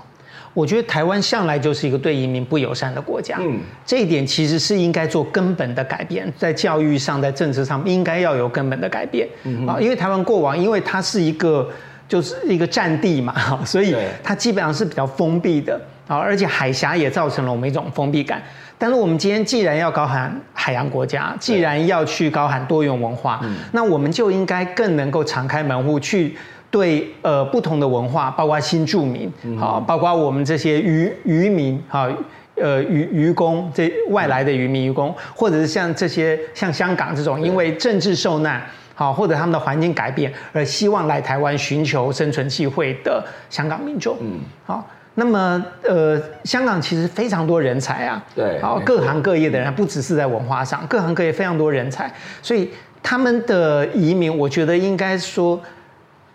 [0.53, 11.69] 我觉得台湾向来就是一个对移民不友善的国家，嗯，这一点其实是应该做根本的改变，在教育上，在政治上应该要有根本的改变，嗯啊，因为台湾过往因为它是一个
[12.07, 13.35] 就是一个战地嘛，
[13.67, 18.41] 所以它基本上是比较封闭的啊，而且海峡也造成了我们一种封闭感。
[18.77, 26.35] 但是我们今天既然要高喊海洋国家，既然要去高喊多元文化，嗯、那我们就应该更能够敞开门户去
[26.69, 32.09] 对呃不同的文化，包括新住民，好、嗯，包括我们这些渔渔民，好，
[32.55, 38.61] 呃渔渔工这外来的渔民渔工，或者是像这些像香港这种因为政治受难，
[38.93, 44.85] 好，或者他们的环境改变而希望来台湾寻求生存机会的香港民众，嗯，好。
[45.15, 52.69] 那么，呃，香港其实非常多人才啊，对，好，各行各业的人，不只是在文化上，各行各业非常多人才，所以
[53.01, 55.59] 他们的移民，我觉得应该说，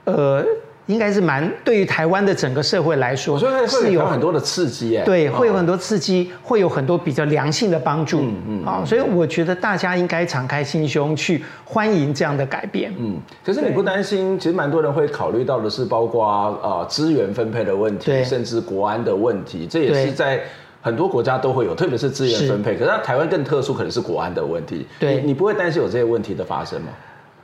[0.05, 0.45] 呃。
[0.90, 13.16] 应该是蛮对于台湾的整个社会来说，是有很多的刺激哎，对，会有很多刺激，会有很多比较良性的帮助，嗯嗯，好，所以我觉得大家应该敞开心胸去欢迎这样的改变，嗯。
[13.44, 14.37] 可是你不担心？
[14.38, 20.40] 其实蛮多人会考虑到的是，包括啊资源分配的问题，甚至国安的问题，这也是在
[20.83, 22.76] 很多国家都会有，特别是资源分配。
[22.76, 24.85] 可是台湾更特殊，可能是国安的问题。
[24.98, 26.88] 对，你不会担心有这些问题的发生吗？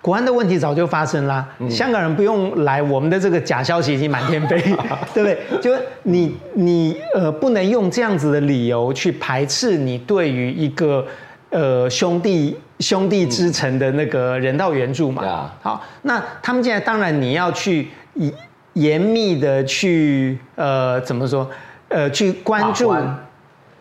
[0.06, 4.56] 国安的问题早就发生啦，嗯、香港人不用来，我们的这个假消息已经满天飞，
[5.12, 5.36] 对不对？
[5.60, 5.72] 就
[6.04, 11.04] 你你呃不能用这样子的理由去排斥你对于一个
[11.50, 15.22] 呃兄弟兄弟之城的那个人道援助嘛？
[15.24, 18.32] 嗯、好，那他们现在当然你要去严
[18.74, 21.50] 严密的去呃怎么说？
[21.88, 23.26] 呃去关注，关。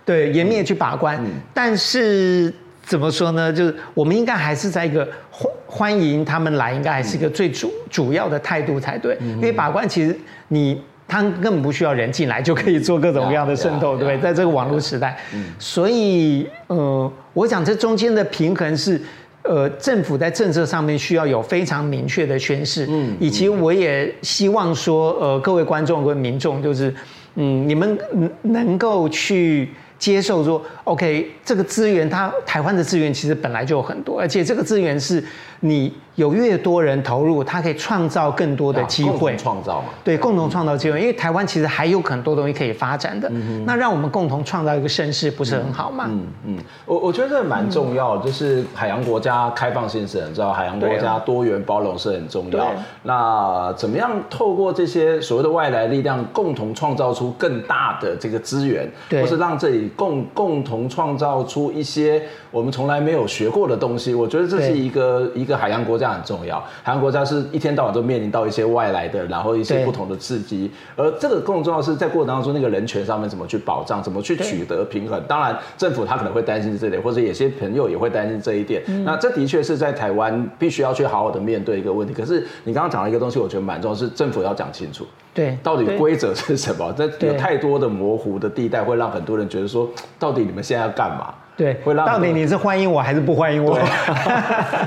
[0.03, 2.51] 对严密的去把关，嗯、但是
[2.85, 3.51] 怎么说呢？
[3.51, 5.07] 就是我们应该还是在一个。
[5.37, 9.17] 欢欢迎他们来，应该还是一个最主主要的态度才对。
[9.19, 10.17] 因为把关，其实
[10.47, 14.17] 你他根本不需要人进来就可以做各种各样的渗透，对不对？
[14.19, 15.17] 在这个网络时代，
[15.59, 19.01] 所以呃，我想这中间的平衡是，
[19.41, 22.85] 呃，政府在政策上面需要有非常明确的宣示。
[22.87, 26.95] 嗯，以及我也希望说，呃，各位观众、各位民众，就是
[27.35, 27.99] 嗯，你们
[28.43, 29.69] 能够去。
[29.97, 35.23] 接受说，OK，这个资源，它台湾的资源其实本来就有很多，而且这个资源是
[35.61, 40.99] 你有越多人投入，它可以创造更多的机会，创造嘛，对，共同创造机会。
[41.01, 46.05] 因为台湾其实还有很多东西可以发展的，嗯、那让我们共同创造一个盛世，不是很好吗？
[46.07, 52.71] 嗯嗯，我我觉得这蛮重要，就是海洋国家开放性是很重要，海洋国家多元包容是很重要。
[53.03, 64.15] 那怎么样透过这些所谓的外来力量，共同创造出更大的这个资源，对，或是让这里共共同创造出一些我们从来没有学过的东西？
[64.15, 66.04] 我觉得这是一个一个海洋国家。
[66.13, 75.21] 很重要，海洋国家是一天到晚都面临到一些外来的，然后一些不同的刺激，而这个更重要是在过程当中那个人权上面怎么去保障，怎么去取得平衡。
[75.27, 78.83] 当然，政府他可能会担心这一点，或者有些朋友也会担心这一点。
[78.87, 82.13] 嗯、那这的确是在台湾必须要去好好的面对一个问题。
[82.13, 86.93] 可是你刚刚讲了一个东西，我觉得蛮重要，是政府要讲清楚，对，到底规则是什么？
[86.97, 89.89] 这有太多的模糊的地带，会让很多人觉得说，
[90.19, 91.33] 到底你们现在要干嘛？
[91.57, 93.79] 对，会让到底你是欢迎我还是不欢迎我？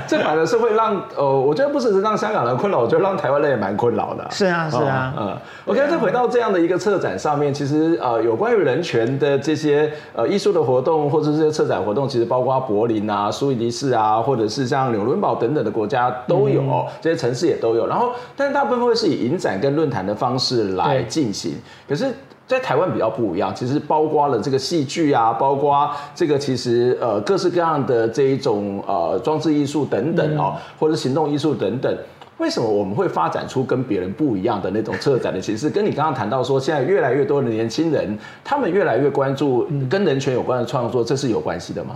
[0.07, 4.27] 这反而是会让呃，我觉得不只是让香港人困扰，我觉得让台湾人也蛮困扰的。
[4.29, 17.87] 是啊，是啊，嗯，OK，再回到这样的一个策展上面，其实呃，有关于人权的这些呃艺术的活动或者这些策展活动，其实包括柏林啊、苏黎世啊，或者是像纽伦堡等等的国家都有，嗯、这些城市也都有。
[17.87, 21.53] 然后，但是大部分会是以影展跟论坛的方式来进行，
[21.87, 22.13] 可是。
[22.49, 31.95] 在台湾比较不一样，其实包括了这个戏剧啊，包括这个其实呃各式各样的这一种呃装置艺术等等哦，或者行动艺术等等。
[32.39, 35.69] 为什么我们会发展出跟别人不一样的那种策展的形式？
[35.69, 41.95] 跟你刚刚谈到说，现在越来越多的年轻人，他们越来越关注跟人权有关的创作，这是有关系的吗？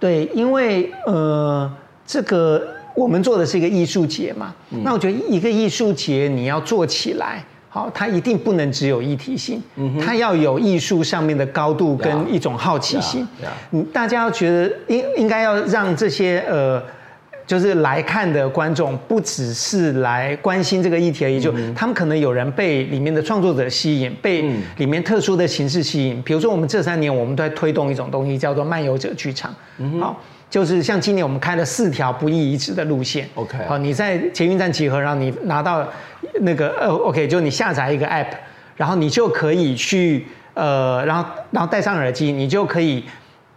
[0.00, 1.70] 对，因为呃
[2.06, 2.62] 这个
[2.94, 7.44] 我们做的是一个艺术节嘛，嗯、那我觉得一个艺术节你要做起来。
[7.76, 9.62] 好，它一定不能只有一体性，
[10.02, 13.28] 它要有艺术上面的高度跟一种好奇心。
[13.70, 16.82] 嗯，大家要觉得应应该要让这些呃，
[17.46, 26.22] 就是来看的观众不只是来关心这个议题而已，就他们可能有人被里面的创作者吸引，被里面特殊的形式吸引。
[26.22, 29.54] 比如说，我们这三年我们都在推动一种东西，叫做漫游者剧场。
[30.00, 30.18] 好。
[30.48, 35.86] 就是像今年我们开了四条不易移植的路线，OK，好，你在捷运站集合，然后你拿到
[36.40, 38.28] 那个呃，OK，就你下载一个 App，
[38.76, 43.04] 然后你就可以去呃，然后然后戴上耳机，你就可以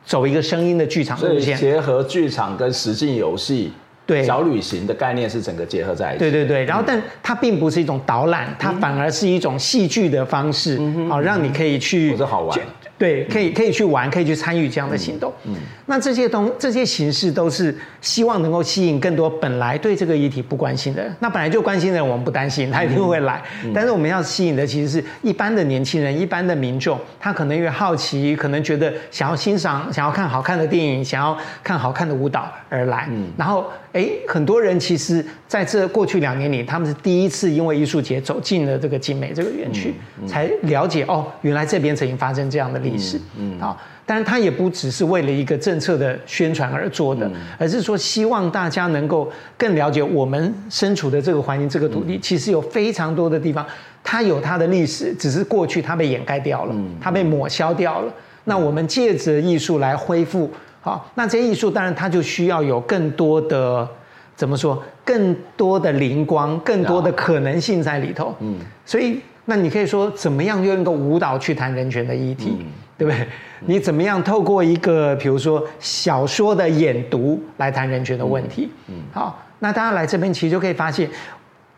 [0.04, 3.72] 走一个声音的剧场路线，结合剧场跟实境游戏。
[4.06, 6.20] 对，小旅行的概念是整个结合在一起。
[6.20, 12.60] 对对对，然后但它并不是一种导览，它反而是一种戏剧的方式，好让你可以去，这好玩。
[13.00, 15.34] 对，可以可以去玩，可以去参与这样的行动。
[15.46, 21.16] 嗯，那这些东这些形式都是希望能够吸引更多本来对这个议题不关心的人。
[21.20, 23.42] 那本来就关心的人，我们不担心，他一定会来。
[23.74, 33.08] 但是我们要吸引的其实是一般的年轻人，一般的民众，他可能因为好奇，可能觉得想要欣赏，想要看好看的电影，想要看好看的舞蹈而来。
[33.10, 33.72] 嗯，然后。
[33.92, 43.20] 哎，很多人其实在这过去两年里，他们是第一次因为艺术节走进了这个景美这个园区，嗯嗯、才了解哦，原来这边曾经发生这样的历史。
[43.38, 53.66] 嗯，啊、嗯，当然它也不只是为了一个政策的宣传而做的，嗯、而是说希望大家能够更了解我们身处的这个环境、这个土地，嗯、其实有非常多的地方，
[54.04, 58.08] 它有它的历史，只是过去它被掩盖掉了，嗯、它被抹消掉了。
[58.08, 60.52] 嗯、那我们借着艺术来恢复。
[60.82, 63.88] 好，那这些艺术当然它就需要有更多的
[64.36, 68.34] 怎么说，更多的灵光，更多的可能性在里头。
[68.40, 72.66] 嗯，所以那你可以说怎么样用一个舞蹈去谈人权的议题，嗯、
[72.98, 73.28] 对不对？
[73.66, 78.72] 你怎么样透过一个比如说小说的演读来谈人权的问题？
[78.88, 81.10] 嗯，好，那大家来这边其实就可以发现，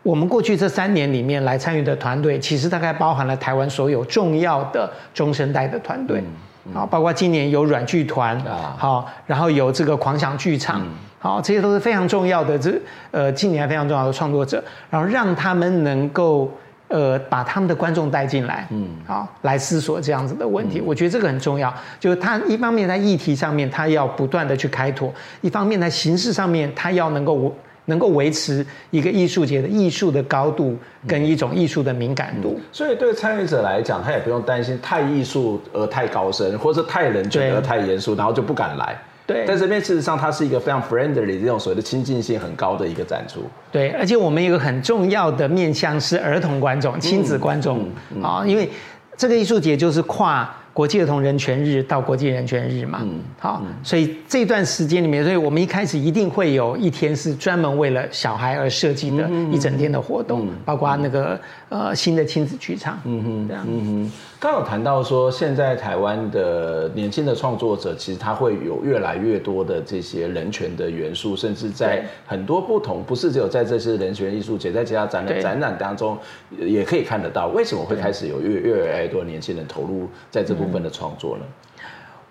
[0.04, 6.20] 我们过去这三年里面来参与的团队，其实大概包含了台湾所有重要的中生代的团队。
[6.20, 6.26] 嗯
[6.72, 10.80] 好，包括今年有软剧团啊，好，然后有这个狂想剧场，
[11.18, 12.72] 好，这些都是非常重要的，这
[13.10, 16.50] 呃，今年还非常重要的创作者，然后让他们能够
[16.88, 27.54] 呃把他们的观众带进来，嗯，好，来思索这样子的问题，我觉得这个很重要，就是他一方面在议题上面他要不断的去开拓，一方面在形式上面他要能够。
[27.86, 38.96] 能够维持一个艺术节的艺术的高度跟一种艺术的敏感度，所以对参与者来讲，他也不用担心太艺术而太高深，或者太冷峻而太严肃，然后就不敢来。
[39.26, 43.40] 对，在这边事实上它是一个非常 friendly 这种所谓的亲近性很高的一个展出。
[43.70, 47.88] 对，而且我们有一个很重要的面向是儿童观众、亲子观众
[48.22, 48.68] 啊，因为
[49.16, 50.48] 这个艺术节就是跨。
[50.72, 64.12] 国际儿童人权日到国际人权日嘛，嗯，好，嗯、所以这段时间里面，所以我们一开始一定会有一天是专门为了小孩而设计的一整天的活动，包括那个呃新的亲子剧场，嗯哼，这样，嗯哼。
[64.42, 76.18] 刚有谈到说，现在台湾的年轻的创作者，其实他会有越来越多的这些人权的元素，甚至在很多不同，不是只有在这些人权艺术节，在其他展览展览当中
[76.58, 77.46] 也可以看得到。
[77.54, 81.44] 为什么会开始有越越来越多年轻人投入在这部分的创作呢？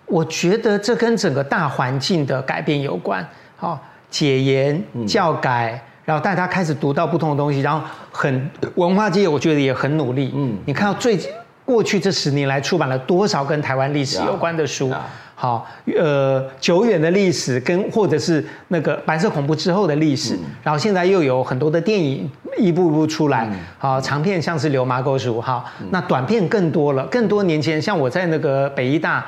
[0.04, 3.26] 我觉得这跟整个大环境的改变有关。
[3.56, 10.30] 好，解严、教改，然后大家开始读到不同的东西，然后很文化界，我觉得也很努力。
[10.34, 11.30] 嗯，你看到最近
[11.72, 14.92] 过去这十年来出版了多少跟台湾历史有关的书？
[15.34, 15.66] 好，
[15.98, 23.50] 呃，久远的历史跟或者是那个白色恐怖之后的历史，然后现在又有很多的电影一步一步出来。
[23.78, 29.24] 好，长片像是《流麻沟十五号》，那短片更多了，更多年轻人，像我在那个北医大。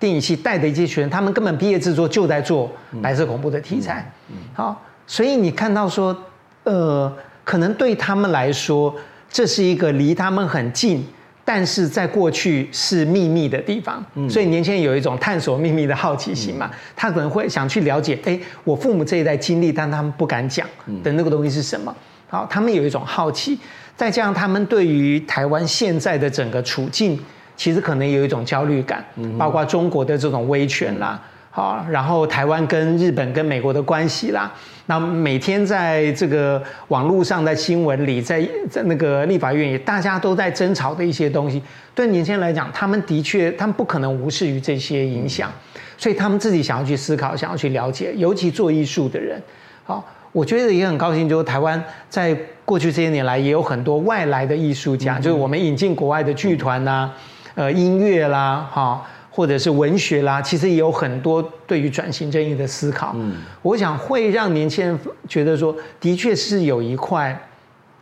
[0.00, 2.70] 电影系带的一些学生，他们根本毕业制作就在做
[3.02, 4.08] 白色恐怖的题材。
[4.54, 6.16] 好，所以你看到说，
[6.62, 8.94] 呃，可能对他们来说，
[9.28, 11.04] 这是一个离他们很近，
[11.48, 14.04] 但是在过去是秘密的地方。
[14.28, 20.68] 所以年轻人有一种探索秘密的好奇心嘛，他可能会想去了解，哎，我父母这一代经历，但他们不敢讲
[21.02, 21.96] 的那个东西是什么？
[22.28, 23.58] 好，他们有一种好奇，
[23.96, 27.18] 再加上他们对于台湾现在的整个处境。
[27.56, 29.04] 其实可能有一种焦虑感，
[29.36, 31.20] 包括中国的这种威权啦，
[31.50, 34.52] 好，然后台湾跟日本跟美国的关系啦，
[34.88, 41.62] 那每天在这个网络上，在新闻里，在在那个立法院也，大家都在争吵的一些东西，
[41.94, 45.52] 对年轻人来讲，他们的确，他们不可能无视于这些影响，
[45.98, 49.38] 所以他们自己想要去思考，想要去了解，尤其做艺术的人，
[49.84, 52.34] 好，我觉得也很高兴，就是台湾在
[52.64, 57.14] 过去这些年来也有很多外来的艺术家，就是我们引进国外的剧团呐、啊。
[57.54, 59.04] 呃，音乐啦，哈，
[59.38, 63.12] 或者是文学啦，其实也有很多对于转型正义的思考。
[63.14, 67.40] 嗯，我想会让年轻人觉得说，的确是有一块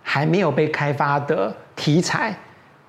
[0.03, 2.35] 还没有被开发的题材，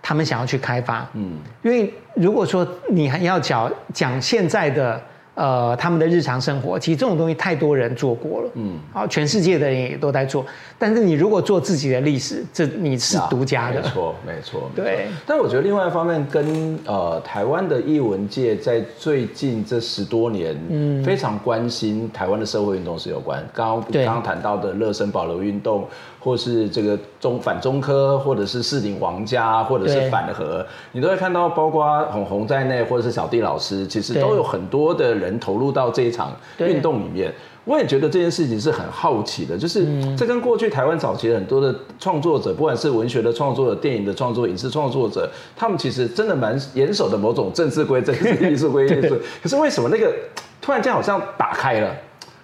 [0.02, 1.06] 他们想要去开发。
[1.16, 5.02] 嗯，因为如果说你还要讲讲现在的。
[5.38, 10.44] 呃，他们的日常生活，其实这种东西太多人做过了，嗯，好，全世界的人也都在做。
[10.80, 15.08] 但是你如果做自己的历史，这你是独家的，没错，没错，对。
[15.28, 23.48] 但我觉得另外一方面跟，跟呃台湾的艺文界在最近这十多年，嗯，非常关心台湾的社会运动是有关。
[23.54, 25.86] 刚刚刚刚谈到的热身保留运动。
[26.20, 37.34] 或是这个中反中科，或者是士林王家，或者是反核，你都会看到，包括红红在内，或者是小弟老师，其实都有很多的人投入到这一场运动里面。
[37.66, 49.18] 我也觉得这件事情是很好奇的，就是这跟过去台湾早期很多的创作者，不管是文学的创作者、电影的创作者、影视创作者，他们其实真的蛮严守的某种政治归政治、艺术归艺术。
[49.44, 50.14] 可是为什么那个
[50.62, 51.94] 突然间好像打开了？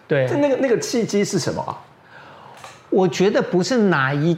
[0.09, 1.71] 对，那个那个契机是什么啊？
[2.93, 4.37] 我觉得不是哪一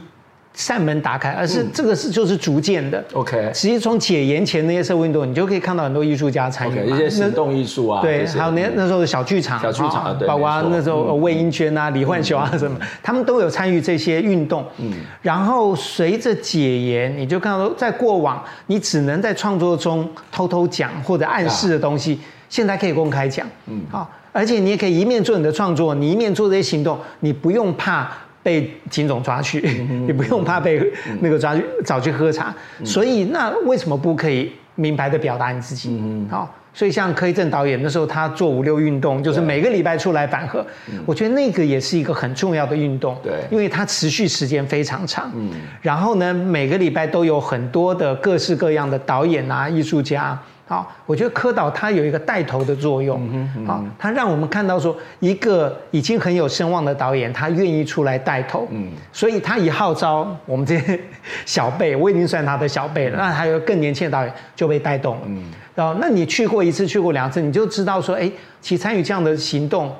[0.54, 3.04] 扇门打开，而是这个是就是逐渐的。
[3.12, 8.00] OK，其实从解严前那些社会运动，你就可以看到很多艺术家参与一些行动艺术啊。
[8.00, 14.64] 对，还有那那时候的小剧场，小剧场，包括那时候魏英娟啊、李焕雄啊什么，他们都有参与这些运动。
[14.78, 14.90] 嗯，
[15.20, 23.46] 然后随着解严，你就看到在过往你只能在创作中偷偷讲或者暗示的东西，现在可以公开讲。
[23.66, 28.10] 嗯，好，而且你也可以一面做你的创作，你一面做这些行动，你不用怕。
[28.46, 29.58] 被警总抓去，
[30.06, 30.80] 你不用怕被
[31.20, 36.00] 那个抓去找去喝茶，所以那为什么不可以明白的表达你自己？
[36.30, 40.64] 好，所以像柯一正导演那时候他做五六运动，就是每个礼拜出来反核，
[41.04, 45.50] 我觉得那个也是一个很重要的运动，对，因为它持续时间非常长，嗯。
[45.82, 50.40] 然后呢，每个礼拜都有很多的各式各样的导演啊、艺术家。
[50.68, 53.20] 好，我觉得科导他有一个带头的作用，
[53.64, 60.98] 好，他让我们看到说，一个已经很有声望的导演，他愿意出来带头，嗯，所以他一号召我们这些
[61.44, 68.28] 小辈，我已经算他的小辈了，那还有更年轻的导演就被带动了，嗯，然后那你去过一次，去过两次，你就知道说，哎，
[68.60, 69.94] 其实参与这样的行动，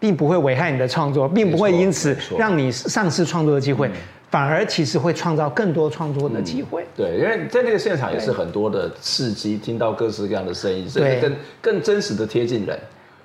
[0.00, 3.88] 并不会危害你的创作，并不会因此让你丧失创作的机会。
[4.30, 6.82] 反而其实会创造更多创作的机会。
[6.82, 6.86] 嗯。
[6.96, 12.78] 对，因为在那个现场也是很多的刺激，听到各式各样的声音，甚至更更真实的贴近人。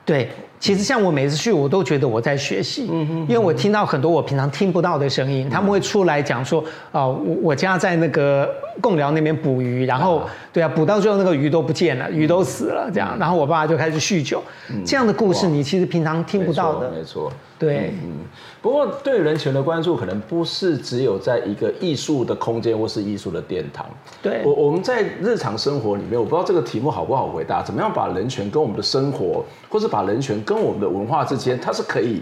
[0.06, 0.30] 对，
[0.64, 8.49] 其实像我每次去，我都觉得我在学习，嗯哼，因为我听到很多我平常听不到的声音，他们会出来讲说，啊，我我家在那个
[8.80, 14.41] 贡寮那边捕鱼，然后对啊，捕到最后那个鱼都不见了，鱼都死了，这样，然后我爸爸就开始酗酒，
[14.86, 18.20] 这样的故事你其实平常听不到的，没错，对，嗯，
[18.61, 23.86] 不过对人权的关注可能不是只有在一个艺术的空间或是艺术的殿堂，
[24.22, 32.22] 对，我我们在日常生活里面，我不知道这个题目好不好回答，怎么样把人权跟我们的生活，或是把人权跟跟我们的文化之间，它是可以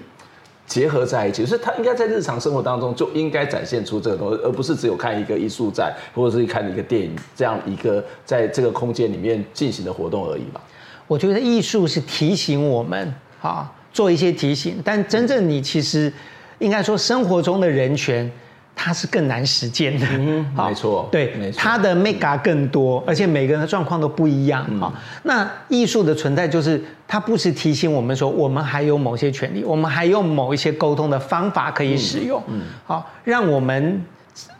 [0.66, 10.62] 结合在一起，所以它应该在日常生活当中就应该展现出这个东西，而不是只有看一个艺术展，或者是看一个电影这样一个在这个空间里面进行的活动而已吧。
[11.08, 16.12] 我觉得艺术是提醒我们啊，做一些提醒，但真正你其实
[16.60, 18.32] 应该说生活中的人权。
[18.84, 24.94] 它是更难实践的，嗯， 没错，对，没错，它的 mega 更多，而且每个人的状况都不一样啊，嗯。
[25.24, 34.04] 那艺术的存在就是它不是提醒我们说我们还有某些权利，我们还有某一些沟通的方法可以使用，嗯，好，让我们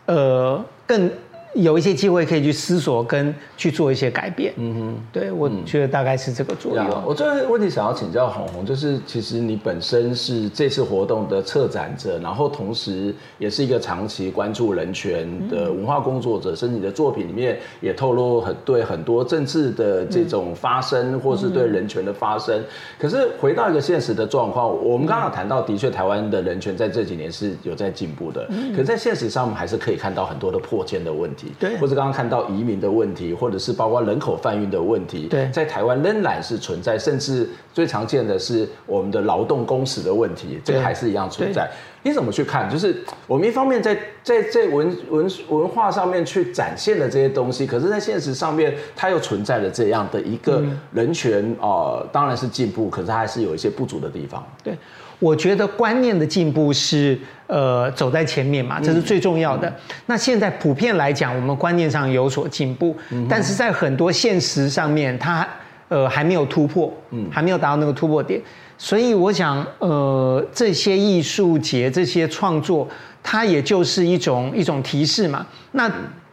[0.06, 1.10] 呃更。
[1.54, 4.52] 有一些机会可以去思索跟去做一些改变。
[4.56, 6.86] 嗯哼，对，我觉得大概是这个作用。
[6.86, 22.62] 嗯、我最后问题想要请教红红，就是其实你本身是这次活动的策展者，然后同时也是一个长期关注人权的文化工作者，甚至你的作品里面也透露很对很多政治的这种发生，或是对人权的发生。
[22.98, 31.41] 可是回到一个现实的状况，我们刚刚谈到，的确台湾的人权在这几年是有在进步的，可是在现实上，我们还是可以看到很多的迫迁的问题。
[31.58, 41.70] 对，或者刚刚看到移民的问题，或者是包括人口贩运的问题，对，在台湾仍然是存在，甚至最常见的是我们的劳动工时的问题，这个还是一样存在。
[42.04, 42.68] 你怎么去看？
[42.68, 50.62] 就是我们一方面在在在文文文化上面去展现了这些东西，可是，在现实上面，它又存在了这样的一个
[50.92, 54.44] 人权啊、呃，当然是进步，可是它还是有一些不足的地方。
[54.64, 54.76] 对。
[55.22, 57.16] 我觉得观念的进步是
[57.46, 59.72] 呃走在前面嘛，这是最重要的。
[60.06, 65.48] 那现在普遍来讲，我们观念上有所进步，嗯、但是在很多现实上面，它
[65.88, 68.40] 呃还没有突破，嗯，还没有达到那个突破点。
[68.76, 72.88] 所以我想，呃，这些艺术节、这些创作，
[73.22, 75.46] 它也就是一种一种提示嘛。
[75.70, 75.88] 那。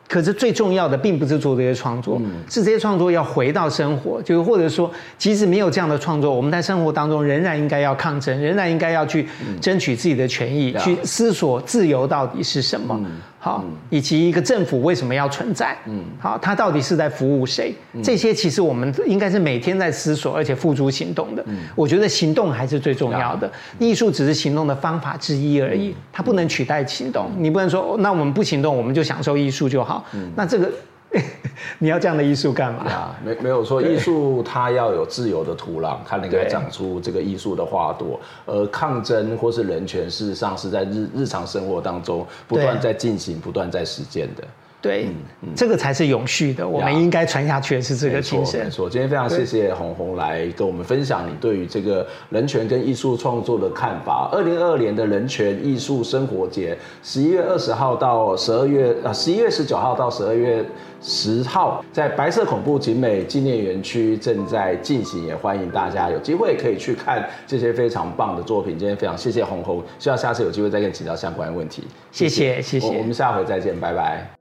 [0.10, 9.30] 可是最重要的并不是做这些创作，是这些创作要回到生活，就是或者说，即使没有这样的创作，我们在生活当中仍然应该要抗争，仍然应该要去
[9.62, 13.00] 争取自己的权益，去思索自由到底是什么。
[13.40, 15.78] 好，以及一个政府为什么要存在？
[15.86, 17.74] 嗯，好，它到底是在服务谁？
[18.04, 21.44] 这些其实我们应该是每天在思索，而且付诸行动的。
[21.48, 27.32] 嗯，我觉得行动还是最重要的，艺术只是行动的方法之一而已，它不能取代行动。
[27.38, 30.06] 你不能说，那我们不行动，我们就享受艺术就好。
[30.14, 30.70] 嗯，那这个。
[31.80, 32.84] 你要这样的艺术干嘛？
[32.92, 38.20] 啊，没没有说艺术它要有自由的土壤，它能够长出这个艺术的花朵。
[38.46, 44.44] 而抗争或是人权，事实上是在日日常生活当中不断在进行、不断在实践的。
[44.82, 46.68] 对，嗯嗯，这个才是永续的。
[46.68, 48.64] 我们应该传下去的是这个精神。
[48.64, 54.30] 没错，今天非常谢谢红红来跟我们分享你对于这个人权跟艺术创作的看法。
[54.32, 60.64] 二零二二年的人权艺术生活节，十一月二十号到十二月啊，十一月十九号到十二月
[61.02, 68.78] 十号，在白色恐怖景美纪念园区正在进行，也欢迎大家有机会可以去看这些非常棒的作品。
[68.80, 71.84] 今天非常谢谢红红，希望下次有机会再跟你请教相关的问题。
[72.12, 74.39] 谢谢，谢谢，我们下回再见，拜拜。